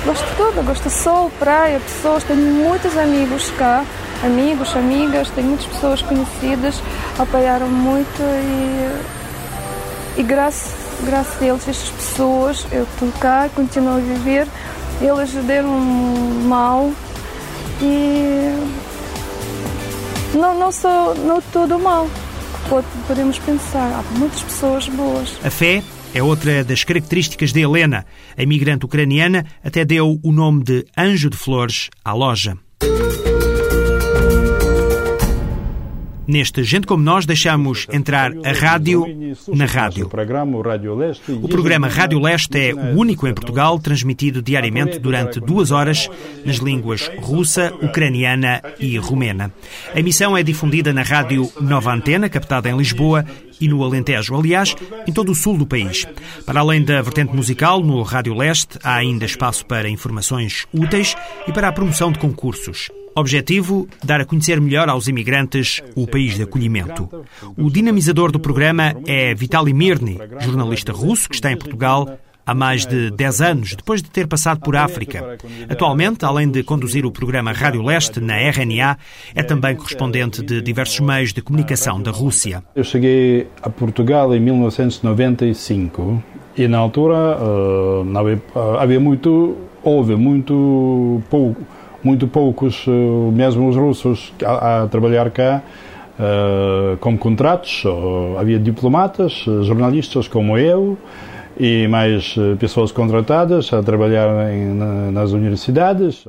Gosto 0.06 0.26
de 0.26 0.36
tudo, 0.38 0.66
gosto 0.66 0.84
de 0.84 0.96
sol, 0.96 1.32
praia, 1.38 1.78
pessoas, 1.82 2.24
tenho 2.24 2.40
muitos 2.40 2.98
amigos 2.98 3.52
cá, 3.58 3.84
amigos, 4.24 4.76
amigas, 4.76 5.30
tenho 5.32 5.48
muitas 5.48 5.66
pessoas 5.68 6.02
conhecidas, 6.02 6.82
apoiaram 7.18 7.70
muito 7.70 8.22
e, 8.22 10.20
e 10.20 10.24
graças, 10.24 10.74
graças 11.04 11.42
a 11.42 11.46
eles, 11.46 11.68
estas 11.68 11.90
pessoas, 11.90 12.66
eu 12.72 12.84
estou 12.84 13.12
cá, 13.20 13.50
continuo 13.54 13.98
a 13.98 14.00
viver, 14.00 14.48
eles 15.02 15.32
deram 15.46 15.80
mal 16.46 16.92
e 17.82 18.54
não, 20.36 20.60
não 20.60 20.72
sou 20.72 21.16
não 21.16 21.42
tudo 21.42 21.80
mal, 21.80 22.08
podemos 23.08 23.40
pensar, 23.40 23.92
há 24.00 24.18
muitas 24.18 24.42
pessoas 24.42 24.88
boas. 24.90 25.38
A 25.44 25.50
fé 25.50 25.82
é 26.14 26.22
outra 26.22 26.64
das 26.64 26.84
características 26.84 27.54
de 27.54 27.62
Helena. 27.62 28.06
A 28.38 28.44
imigrante 28.44 28.86
ucraniana 28.86 29.46
até 29.64 29.86
deu 29.86 30.20
o 30.24 30.32
nome 30.32 30.64
de 30.64 30.86
Anjo 30.98 31.30
de 31.30 31.38
Flores 31.38 31.90
à 32.04 32.14
loja. 32.14 32.58
Neste 36.30 36.64
Gente 36.64 36.86
Como 36.86 37.04
Nós, 37.04 37.26
deixamos 37.26 37.88
entrar 37.92 38.32
a 38.46 38.52
rádio 38.52 39.04
na 39.48 39.66
rádio. 39.66 40.06
O 40.06 40.10
programa 41.50 41.88
Rádio 41.88 42.20
Leste 42.20 42.70
é 42.70 42.72
o 42.72 42.96
único 42.96 43.28
em 43.28 43.34
Portugal 43.34 43.80
transmitido 43.80 44.40
diariamente 44.40 45.00
durante 45.00 45.40
duas 45.40 45.72
horas 45.72 46.08
nas 46.46 46.58
línguas 46.58 47.10
russa, 47.20 47.74
ucraniana 47.82 48.62
e 48.80 48.96
romena. 49.00 49.52
A 49.92 50.00
emissão 50.00 50.38
é 50.38 50.44
difundida 50.44 50.94
na 50.94 51.02
rádio 51.02 51.52
Nova 51.60 51.92
Antena, 51.92 52.30
captada 52.30 52.70
em 52.70 52.78
Lisboa, 52.78 53.26
e 53.60 53.68
no 53.68 53.84
Alentejo, 53.84 54.36
aliás, 54.36 54.76
em 55.08 55.12
todo 55.12 55.32
o 55.32 55.36
sul 55.36 55.58
do 55.58 55.66
país. 55.66 56.08
Para 56.46 56.60
além 56.60 56.84
da 56.84 57.02
vertente 57.02 57.36
musical, 57.36 57.84
no 57.84 58.04
Rádio 58.04 58.36
Leste 58.36 58.78
há 58.84 58.98
ainda 58.98 59.26
espaço 59.26 59.66
para 59.66 59.90
informações 59.90 60.68
úteis 60.72 61.16
e 61.48 61.52
para 61.52 61.70
a 61.70 61.72
promoção 61.72 62.12
de 62.12 62.20
concursos. 62.20 62.88
Objetivo: 63.16 63.88
dar 64.04 64.22
a 64.22 64.26
conhecer 64.26 64.60
melhor 64.62 64.90
aos 64.90 65.08
imigrantes 65.08 65.82
o 65.96 66.08
país 66.08 66.36
de 66.36 66.44
acolhimento. 66.44 67.10
O 67.58 67.70
dinamizador 67.70 68.32
do 68.32 68.40
programa 68.40 68.96
é 69.08 69.34
Vitaly 69.34 69.74
Mirny, 69.74 70.18
jornalista 70.40 70.92
russo 70.92 71.28
que 71.30 71.36
está 71.36 71.52
em 71.52 71.58
Portugal 71.58 72.20
há 72.50 72.54
mais 72.56 72.84
de 72.84 73.12
10 73.12 73.42
anos, 73.42 73.76
depois 73.76 74.02
de 74.02 74.10
ter 74.10 74.28
passado 74.28 74.60
por 74.60 74.76
África. 74.76 75.38
Atualmente, 75.70 76.26
além 76.26 76.50
de 76.50 76.64
conduzir 76.64 77.06
o 77.06 77.12
programa 77.12 77.52
Rádio 77.52 77.84
Leste 77.84 78.20
na 78.20 78.38
RNA, 78.38 78.98
é 79.36 79.44
também 79.44 79.76
correspondente 79.76 80.42
de 80.42 80.60
diversos 80.60 81.00
meios 81.00 81.32
de 81.32 81.44
comunicação 81.44 82.02
da 82.02 82.10
Rússia. 82.10 82.64
Eu 82.76 82.84
cheguei 82.84 83.48
a 83.62 83.70
Portugal 83.70 84.34
em 84.36 84.40
1995 84.40 86.24
e 86.58 86.68
na 86.68 86.80
altura 86.80 87.38
havia, 88.18 88.42
uh, 88.56 88.78
havia 88.80 89.00
muito, 89.00 89.56
houve 89.84 90.16
muito 90.16 91.22
pouco 91.30 91.62
muito 92.04 92.28
poucos, 92.28 92.86
eh, 92.88 92.92
mesmo 93.32 93.68
os 93.68 93.76
russos, 93.76 94.34
a, 94.44 94.84
a 94.84 94.88
trabalhar 94.88 95.30
cá 95.32 95.62
uh, 96.20 97.18
contratos. 97.18 97.84
Havia 98.40 98.60
diplomatas, 98.60 99.46
eh, 99.48 99.64
jornalistas 99.64 100.28
como 100.28 100.58
eu 100.58 100.98
e 101.60 101.88
mais 101.88 102.36
pessoas 102.58 102.92
contratadas 102.92 103.74
a 103.74 103.84
trabalhar 103.84 104.52
em, 104.52 104.74
nas 105.12 105.32
universidades. 105.32 106.26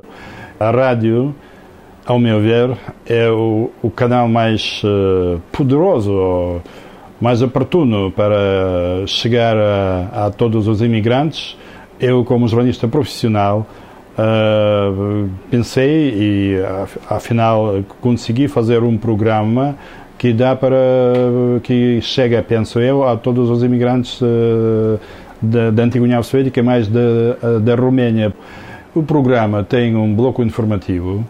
A 0.59 0.71
rádio, 0.71 1.35
ao 2.05 2.19
meu 2.19 2.41
ver, 2.41 2.77
é 3.07 3.31
o, 3.31 3.71
o 3.81 3.91
canal 3.91 4.29
mais 4.29 4.83
uh, 4.83 5.41
poderoso, 5.53 6.61
mais 7.21 7.43
oportuno 7.43 8.11
para 8.11 9.07
chegar 9.07 9.57
a, 9.57 10.27
a 10.27 10.31
todos 10.31 10.67
os 10.67 10.83
imigrantes. 10.83 11.57
Eu, 12.01 12.25
como 12.25 12.49
jornalista 12.49 12.89
profissional, 12.89 13.67
Uh, 14.21 15.31
pensei 15.51 16.13
e 16.15 16.57
afinal 17.09 17.83
consegui 18.03 18.49
fazer 18.49 18.83
um 18.83 18.99
programa 18.99 19.77
que 20.19 20.35
dá 20.35 20.55
para 20.55 20.77
que 21.63 22.03
chega, 22.03 22.43
penso 22.43 22.79
eu, 22.81 23.09
a 23.09 23.17
todos 23.17 23.49
os 23.49 23.63
imigrantes 23.63 24.21
uh, 24.21 25.01
da, 25.41 25.85
antiga 25.85 26.05
União 26.05 26.23
Soviética, 26.23 26.63
mais 26.63 26.87
da, 26.87 27.01
uh, 27.01 27.61
da 27.61 27.75
Roménia. 27.75 28.35
O 28.95 29.03
programa 29.03 29.65
tem 29.65 29.97
um 29.97 30.15
bloco 30.15 30.43
informativo, 30.43 31.25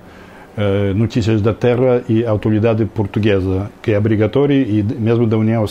notícias 0.96 1.42
da 1.42 1.52
terra 1.52 2.02
e 2.08 2.24
autoridade 2.24 2.84
portuguesa, 2.86 3.70
que 3.82 3.92
é 3.92 3.98
obrigatório 3.98 4.56
e 4.56 4.82
mesmo 4.82 5.26
da 5.26 5.36
União, 5.36 5.64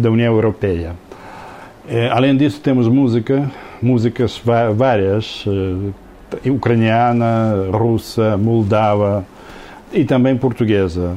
da 0.00 0.10
União 0.10 0.34
Europeia. 0.34 0.96
além 2.10 2.36
disso, 2.36 2.60
temos 2.60 2.88
música, 2.88 3.48
músicas 3.80 4.42
várias 4.74 5.46
ucraniana, 6.46 7.68
russa, 7.72 8.36
moldava 8.36 9.24
e 9.92 10.04
também 10.04 10.36
portuguesa. 10.36 11.16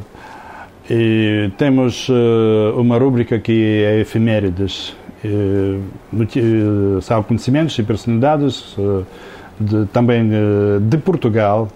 E 0.89 1.49
temos 1.57 2.09
uh, 2.09 2.77
uma 2.77 2.97
rúbrica 2.97 3.39
que 3.39 3.83
é 3.83 3.99
efemérides, 4.01 4.95
uh, 5.23 7.01
são 7.01 7.23
conhecimentos 7.23 7.77
e 7.79 7.83
personalidades 7.83 8.75
de, 9.63 9.85
também 9.87 10.29
de 10.81 10.97
Portugal, 10.97 11.69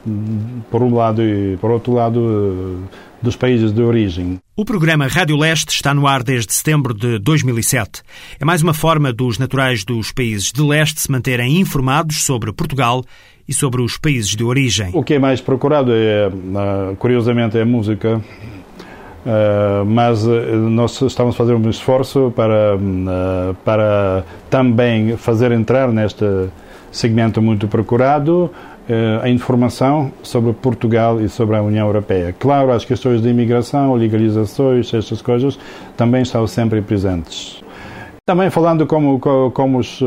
por 0.70 0.82
um 0.82 0.96
lado 0.96 1.22
e 1.22 1.58
por 1.58 1.72
outro 1.72 1.94
lado 1.94 2.84
dos 3.22 3.36
países 3.36 3.72
de 3.72 3.82
origem. 3.82 4.40
O 4.56 4.64
programa 4.64 5.08
Rádio 5.08 5.38
Leste 5.38 5.70
está 5.70 5.94
no 5.94 6.08
ar 6.08 6.24
desde 6.24 6.54
setembro 6.54 6.94
de 6.94 7.20
2007. 7.20 8.02
É 8.40 8.46
mais 8.46 8.62
uma 8.62 8.74
forma 8.74 9.12
dos 9.12 9.38
naturais 9.38 9.84
dos 9.84 10.12
países 10.12 10.52
de 10.52 10.62
leste 10.62 11.02
se 11.02 11.12
manterem 11.12 11.60
informados 11.60 12.24
sobre 12.24 12.52
Portugal 12.52 13.04
e 13.48 13.54
sobre 13.54 13.82
os 13.82 13.98
países 13.98 14.36
de 14.36 14.44
origem. 14.44 14.90
O 14.94 15.04
que 15.04 15.16
é 15.16 15.20
mais 15.20 15.42
procurado 15.42 15.92
é, 15.94 16.30
curiosamente, 17.00 17.58
é 17.58 17.62
a 17.62 17.66
música. 17.66 18.22
Mas 19.86 20.24
nós 20.24 21.02
estamos 21.02 21.36
a 21.36 21.38
fazer 21.38 21.54
um 21.54 21.70
esforço 21.70 22.32
para, 22.36 22.78
para 23.66 24.24
também 24.50 25.18
fazer 25.18 25.52
entrar 25.52 25.92
neste 25.92 26.26
segmento 26.92 27.42
muito 27.42 27.68
procurado 27.68 28.50
a 29.22 29.30
informação 29.30 30.12
sobre 30.24 30.54
Portugal 30.54 31.20
e 31.20 31.28
sobre 31.28 31.58
a 31.58 31.62
União 31.62 31.86
Europeia. 31.88 32.34
Claro, 32.38 32.72
as 32.72 32.86
questões 32.86 33.22
de 33.22 33.28
imigração, 33.30 33.94
legalizações, 33.96 34.94
estas 34.94 35.22
coisas 35.22 35.60
também 35.98 36.22
estão 36.22 36.48
sempre 36.48 36.82
presentes. 36.82 37.62
Também 38.26 38.50
falando 38.50 38.86
como, 38.86 39.20
como 39.20 39.80
os 39.80 40.00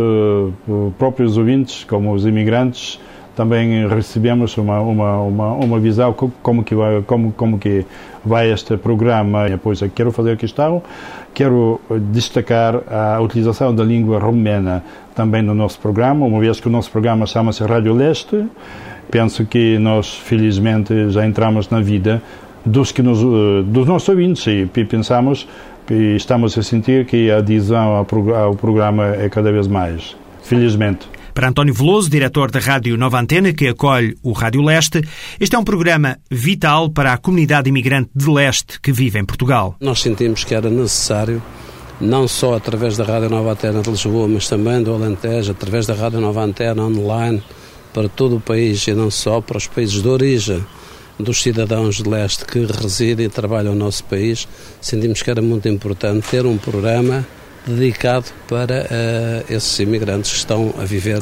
próprios 0.98 1.36
ouvintes, 1.36 1.84
como 1.84 2.12
os 2.12 2.24
imigrantes, 2.24 2.98
também 3.36 3.88
recebemos 3.88 4.56
uma, 4.58 4.80
uma, 4.80 5.20
uma, 5.22 5.52
uma 5.52 5.78
visão 5.78 6.14
como 6.42 6.62
que 6.62 6.74
vai, 6.74 7.02
como, 7.02 7.32
como 7.32 7.58
que 7.58 7.86
vai 8.24 8.50
este 8.50 8.76
programa. 8.76 9.48
Depois, 9.48 9.80
quero 9.94 10.12
fazer 10.12 10.36
questão, 10.36 10.82
quero 11.32 11.80
destacar 12.12 12.82
a 12.90 13.20
utilização 13.20 13.74
da 13.74 13.84
língua 13.84 14.18
romena 14.18 14.82
também 15.20 15.42
no 15.42 15.54
nosso 15.54 15.78
programa, 15.78 16.24
uma 16.24 16.40
vez 16.40 16.60
que 16.60 16.66
o 16.66 16.70
nosso 16.70 16.90
programa 16.90 17.26
chama-se 17.26 17.62
Rádio 17.62 17.92
Leste. 17.92 18.46
Penso 19.10 19.44
que 19.44 19.78
nós, 19.78 20.14
felizmente, 20.14 21.10
já 21.10 21.26
entramos 21.26 21.68
na 21.68 21.78
vida 21.78 22.22
dos, 22.64 22.90
que 22.90 23.02
nos, 23.02 23.18
dos 23.66 23.86
nossos 23.86 24.08
ouvintes 24.08 24.46
e 24.46 24.66
pensamos 24.86 25.46
e 25.90 26.16
estamos 26.16 26.56
a 26.56 26.62
sentir 26.62 27.04
que 27.04 27.30
a 27.30 27.36
adesão 27.36 27.96
ao 27.96 28.54
programa 28.54 29.08
é 29.08 29.28
cada 29.28 29.52
vez 29.52 29.66
mais, 29.66 30.16
felizmente. 30.42 31.06
Para 31.34 31.48
António 31.48 31.74
Veloso, 31.74 32.08
diretor 32.08 32.50
da 32.50 32.58
Rádio 32.58 32.96
Nova 32.96 33.20
Antena, 33.20 33.52
que 33.52 33.68
acolhe 33.68 34.16
o 34.22 34.32
Rádio 34.32 34.62
Leste, 34.62 35.02
este 35.38 35.54
é 35.54 35.58
um 35.58 35.64
programa 35.64 36.16
vital 36.30 36.88
para 36.88 37.12
a 37.12 37.18
comunidade 37.18 37.68
imigrante 37.68 38.10
de 38.16 38.30
Leste 38.30 38.80
que 38.80 38.90
vive 38.90 39.18
em 39.18 39.24
Portugal. 39.26 39.76
Nós 39.80 40.00
sentimos 40.00 40.44
que 40.44 40.54
era 40.54 40.70
necessário, 40.70 41.42
não 42.00 42.26
só 42.26 42.54
através 42.54 42.96
da 42.96 43.04
Rádio 43.04 43.28
Nova 43.28 43.52
Antena 43.52 43.82
de 43.82 43.90
Lisboa, 43.90 44.26
mas 44.26 44.48
também 44.48 44.82
do 44.82 44.94
Alentejo, 44.94 45.52
através 45.52 45.86
da 45.86 45.94
Rádio 45.94 46.20
Nova 46.20 46.42
Antena 46.42 46.82
online, 46.82 47.42
para 47.92 48.08
todo 48.08 48.36
o 48.36 48.40
país 48.40 48.86
e 48.86 48.94
não 48.94 49.10
só 49.10 49.40
para 49.40 49.58
os 49.58 49.66
países 49.66 50.00
de 50.00 50.08
origem 50.08 50.64
dos 51.18 51.42
cidadãos 51.42 51.96
de 51.96 52.08
leste 52.08 52.44
que 52.46 52.64
residem 52.64 53.26
e 53.26 53.28
trabalham 53.28 53.74
no 53.74 53.84
nosso 53.84 54.04
país, 54.04 54.48
sentimos 54.80 55.22
que 55.22 55.30
era 55.30 55.42
muito 55.42 55.68
importante 55.68 56.26
ter 56.28 56.46
um 56.46 56.56
programa 56.56 57.26
dedicado 57.66 58.26
para 58.48 58.84
uh, 58.84 59.52
esses 59.52 59.78
imigrantes 59.80 60.30
que 60.30 60.38
estão 60.38 60.74
a 60.78 60.84
viver 60.84 61.20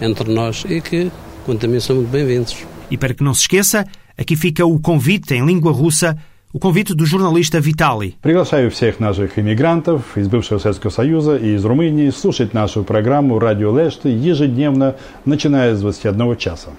entre 0.00 0.30
nós 0.30 0.64
e 0.68 0.80
que, 0.82 1.10
quanto 1.46 1.64
a 1.64 1.68
mim, 1.68 1.80
são 1.80 1.96
muito 1.96 2.10
bem-vindos. 2.10 2.56
E 2.90 2.98
para 2.98 3.14
que 3.14 3.24
não 3.24 3.32
se 3.32 3.42
esqueça, 3.42 3.86
aqui 4.18 4.36
fica 4.36 4.66
o 4.66 4.78
convite 4.78 5.32
em 5.32 5.46
língua 5.46 5.72
russa 5.72 6.16
o 6.55 6.59
convite 6.59 6.93
do 6.95 7.05
журналиста 7.05 7.59
Виталий. 7.59 8.15
Приглашаю 8.21 8.71
всех 8.71 9.01
наших 9.01 9.37
иммигрантов 9.37 10.17
из 10.17 10.29
бывшего 10.29 10.57
Советского 10.57 10.89
Союза 10.89 11.35
и 11.35 11.55
из 11.55 11.65
Румынии 11.65 12.09
слушать 12.11 12.53
нашу 12.53 12.83
программу 12.83 13.39
«Радио 13.39 13.77
Лешты» 13.77 14.07
ежедневно, 14.09 14.95
начиная 15.25 15.75
с 15.75 15.81
21 15.81 16.37
часа. 16.37 16.69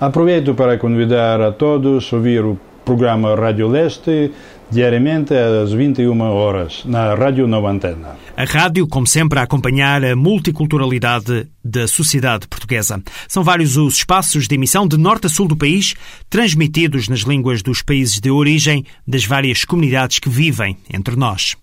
Aproveito 0.00 0.54
para 0.54 0.78
convidar 0.78 1.42
a 1.42 1.52
todos 1.52 2.10
a 2.12 2.16
ouvir 2.16 2.46
o 2.46 2.58
programa 2.86 3.36
Rádio 3.36 3.68
Leste 3.68 4.32
diariamente 4.69 5.33
às 5.33 5.71
21 5.71 6.19
horas 6.21 6.83
na 6.85 7.13
Rádio 7.13 7.47
Nova 7.47 7.69
Antena. 7.69 8.17
A 8.35 8.43
rádio, 8.43 8.87
como 8.87 9.07
sempre, 9.07 9.39
a 9.39 9.43
acompanhar 9.43 10.03
a 10.03 10.15
multiculturalidade 10.15 11.47
da 11.63 11.87
sociedade 11.87 12.47
portuguesa. 12.47 13.01
São 13.27 13.43
vários 13.43 13.77
os 13.77 13.97
espaços 13.97 14.47
de 14.47 14.55
emissão 14.55 14.87
de 14.87 14.97
norte 14.97 15.27
a 15.27 15.29
sul 15.29 15.47
do 15.47 15.55
país, 15.55 15.93
transmitidos 16.29 17.07
nas 17.07 17.21
línguas 17.21 17.61
dos 17.61 17.81
países 17.81 18.19
de 18.19 18.29
origem 18.29 18.83
das 19.07 19.25
várias 19.25 19.63
comunidades 19.63 20.19
que 20.19 20.29
vivem 20.29 20.77
entre 20.93 21.15
nós. 21.15 21.55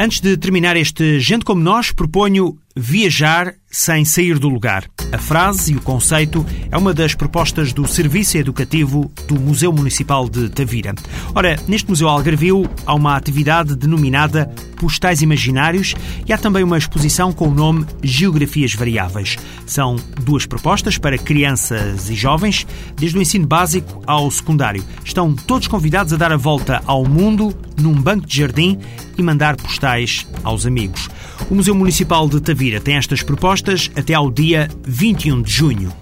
Antes 0.00 0.20
de 0.20 0.36
terminar 0.36 0.76
este 0.76 1.18
Gente 1.18 1.44
Como 1.44 1.60
Nós, 1.60 1.90
proponho 1.90 2.56
viajar 2.76 3.54
sem 3.70 4.04
sair 4.04 4.38
do 4.38 4.48
lugar. 4.48 4.84
A 5.12 5.18
frase 5.18 5.72
e 5.72 5.76
o 5.76 5.80
conceito 5.80 6.44
é 6.70 6.76
uma 6.76 6.92
das 6.94 7.14
propostas 7.14 7.72
do 7.72 7.86
Serviço 7.86 8.36
Educativo 8.36 9.10
do 9.26 9.38
Museu 9.38 9.72
Municipal 9.72 10.28
de 10.28 10.48
Tavira. 10.48 10.94
Ora, 11.34 11.58
neste 11.66 11.88
Museu 11.88 12.08
Algarvio 12.08 12.68
há 12.86 12.94
uma 12.94 13.16
atividade 13.16 13.74
denominada 13.74 14.50
Postais 14.76 15.22
Imaginários 15.22 15.94
e 16.26 16.32
há 16.32 16.38
também 16.38 16.62
uma 16.62 16.78
exposição 16.78 17.32
com 17.32 17.48
o 17.48 17.54
nome 17.54 17.86
Geografias 18.02 18.74
Variáveis. 18.74 19.36
São 19.66 19.96
duas 20.22 20.46
propostas 20.46 20.98
para 20.98 21.18
crianças 21.18 22.08
e 22.08 22.14
jovens, 22.14 22.66
desde 22.96 23.18
o 23.18 23.22
ensino 23.22 23.46
básico 23.46 24.02
ao 24.06 24.30
secundário. 24.30 24.84
Estão 25.04 25.34
todos 25.34 25.68
convidados 25.68 26.12
a 26.12 26.16
dar 26.16 26.32
a 26.32 26.36
volta 26.36 26.82
ao 26.86 27.04
mundo 27.04 27.54
num 27.80 27.94
banco 27.94 28.26
de 28.26 28.36
jardim 28.36 28.78
e 29.16 29.22
mandar 29.22 29.56
postais 29.56 30.26
aos 30.44 30.66
amigos. 30.66 31.08
O 31.50 31.54
Museu 31.54 31.74
Municipal 31.74 32.28
de 32.28 32.40
Tavira 32.40 32.80
tem 32.80 32.96
estas 32.96 33.22
propostas 33.22 33.57
até 33.96 34.14
ao 34.14 34.30
dia 34.30 34.68
21 34.86 35.42
de 35.42 35.50
junho. 35.52 35.92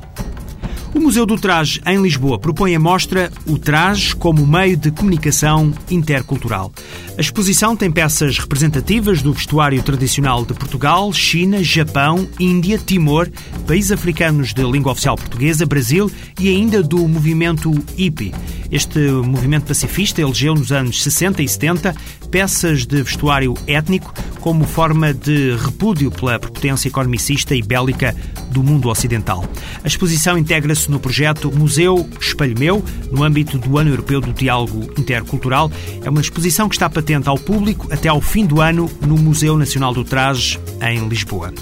O 0.96 1.00
Museu 1.00 1.26
do 1.26 1.36
Traje, 1.36 1.78
em 1.84 2.00
Lisboa, 2.00 2.38
propõe 2.38 2.74
a 2.74 2.80
mostra 2.80 3.30
O 3.46 3.58
Traje 3.58 4.16
como 4.16 4.46
meio 4.46 4.78
de 4.78 4.90
comunicação 4.90 5.70
intercultural. 5.90 6.72
A 7.18 7.20
exposição 7.20 7.76
tem 7.76 7.90
peças 7.90 8.38
representativas 8.38 9.20
do 9.20 9.34
vestuário 9.34 9.82
tradicional 9.82 10.42
de 10.42 10.54
Portugal, 10.54 11.12
China, 11.12 11.62
Japão, 11.62 12.26
Índia, 12.40 12.78
Timor, 12.78 13.28
países 13.66 13.92
africanos 13.92 14.54
de 14.54 14.62
língua 14.62 14.92
oficial 14.92 15.16
portuguesa, 15.16 15.66
Brasil 15.66 16.10
e 16.40 16.48
ainda 16.48 16.82
do 16.82 17.06
movimento 17.06 17.70
hippie. 17.94 18.32
Este 18.70 18.98
movimento 18.98 19.66
pacifista 19.66 20.20
elegeu 20.20 20.54
nos 20.54 20.72
anos 20.72 21.02
60 21.02 21.42
e 21.42 21.48
70 21.48 21.94
peças 22.30 22.84
de 22.86 23.02
vestuário 23.02 23.54
étnico 23.66 24.12
como 24.40 24.64
forma 24.64 25.12
de 25.12 25.56
repúdio 25.56 26.10
pela 26.10 26.38
prepotência 26.38 26.88
economicista 26.88 27.54
e 27.54 27.62
bélica 27.62 28.14
do 28.50 28.62
mundo 28.62 28.88
ocidental. 28.88 29.44
A 29.82 29.86
exposição 29.86 30.38
integra-se 30.38 30.90
no 30.90 31.00
projeto 31.00 31.52
Museu 31.52 32.08
Espelho 32.20 32.58
Meu, 32.58 32.84
no 33.10 33.22
âmbito 33.22 33.58
do 33.58 33.76
Ano 33.76 33.90
Europeu 33.90 34.20
do 34.20 34.32
Diálogo 34.32 34.88
Intercultural. 34.98 35.70
É 36.02 36.10
uma 36.10 36.20
exposição 36.20 36.68
que 36.68 36.74
está 36.74 36.88
patente 36.88 37.28
ao 37.28 37.38
público 37.38 37.88
até 37.92 38.08
ao 38.08 38.20
fim 38.20 38.46
do 38.46 38.60
ano 38.60 38.90
no 39.00 39.16
Museu 39.16 39.56
Nacional 39.58 39.92
do 39.92 40.04
Traje, 40.04 40.58
em 40.80 41.08
Lisboa. 41.08 41.52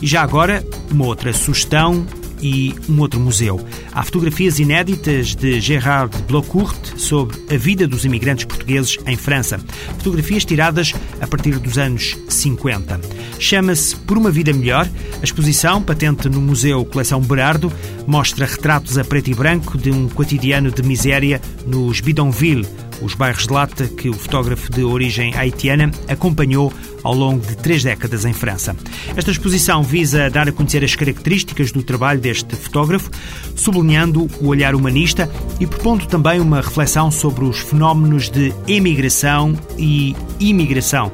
E 0.00 0.06
já 0.06 0.22
agora, 0.22 0.66
uma 0.90 1.06
outra 1.06 1.32
sugestão 1.32 2.04
e 2.42 2.74
um 2.88 3.00
outro 3.00 3.20
museu. 3.20 3.64
Há 3.92 4.02
fotografias 4.02 4.58
inéditas 4.58 5.34
de 5.34 5.60
Gérard 5.60 6.14
Blocourt 6.26 6.98
sobre 6.98 7.38
a 7.54 7.56
vida 7.56 7.86
dos 7.86 8.04
imigrantes 8.04 8.44
portugueses 8.44 8.98
em 9.06 9.16
França. 9.16 9.58
Fotografias 9.98 10.44
tiradas 10.44 10.92
a 11.20 11.26
partir 11.26 11.58
dos 11.58 11.78
anos 11.78 12.18
50. 12.28 13.00
Chama-se 13.38 13.94
Por 13.96 14.18
uma 14.18 14.30
Vida 14.30 14.52
Melhor. 14.52 14.88
A 15.20 15.24
exposição, 15.24 15.82
patente 15.82 16.28
no 16.28 16.40
Museu 16.40 16.84
Coleção 16.84 17.20
Berardo, 17.20 17.72
mostra 18.06 18.46
retratos 18.46 18.98
a 18.98 19.04
preto 19.04 19.30
e 19.30 19.34
branco 19.34 19.78
de 19.78 19.90
um 19.90 20.08
cotidiano 20.08 20.70
de 20.70 20.82
miséria 20.82 21.40
nos 21.66 22.00
Bidonville, 22.00 22.66
os 23.02 23.14
bairros 23.14 23.46
de 23.46 23.52
lata 23.52 23.86
que 23.86 24.08
o 24.08 24.14
fotógrafo 24.14 24.70
de 24.70 24.82
origem 24.84 25.34
haitiana 25.34 25.90
acompanhou 26.08 26.72
ao 27.02 27.14
longo 27.14 27.44
de 27.44 27.56
três 27.56 27.82
décadas 27.82 28.24
em 28.24 28.32
França. 28.32 28.76
Esta 29.16 29.30
exposição 29.30 29.82
visa 29.82 30.30
dar 30.30 30.48
a 30.48 30.52
conhecer 30.52 30.84
as 30.84 30.94
características 30.94 31.72
do 31.72 31.82
trabalho 31.82 32.20
deste 32.20 32.54
fotógrafo, 32.54 33.10
sublinhando 33.56 34.28
o 34.40 34.46
olhar 34.46 34.74
humanista 34.74 35.28
e 35.58 35.66
propondo 35.66 36.06
também 36.06 36.40
uma 36.40 36.60
reflexão 36.60 37.10
sobre 37.10 37.44
os 37.44 37.58
fenómenos 37.58 38.30
de 38.30 38.54
emigração 38.68 39.58
e 39.76 40.14
imigração 40.38 41.12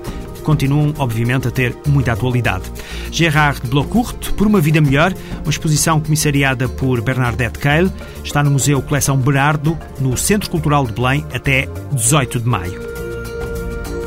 continuam, 0.49 0.95
obviamente, 0.97 1.47
a 1.47 1.51
ter 1.51 1.77
muita 1.87 2.13
atualidade. 2.13 2.65
Gerard 3.13 3.61
Blocourt, 3.69 4.33
Por 4.33 4.47
uma 4.47 4.63
Vida 4.63 4.81
Melhor, 4.81 5.13
uma 5.43 5.51
exposição 5.51 6.01
comissariada 6.01 6.67
por 6.67 7.03
Bernadette 7.03 7.59
Keil, 7.59 7.93
está 8.25 8.43
no 8.43 8.51
Museu 8.51 8.81
Coleção 8.81 9.19
Berardo, 9.19 9.77
no 10.01 10.17
Centro 10.17 10.49
Cultural 10.49 10.87
de 10.87 10.95
Belém, 10.95 11.27
até 11.35 11.69
18 11.93 12.41
de 12.41 12.49
maio. 12.49 12.81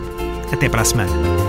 Até 0.52 0.68
para 0.68 0.82
a 0.82 0.84
semana. 0.84 1.39